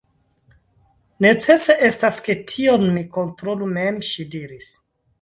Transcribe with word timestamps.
Necese 1.25 1.77
estas, 1.89 2.19
ke 2.29 2.39
tion 2.55 2.89
mi 2.97 3.07
kontrolu 3.21 3.73
mem, 3.79 4.05
ŝi 4.13 4.31
diris. 4.37 4.77